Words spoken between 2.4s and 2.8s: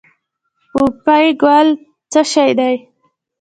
دی؟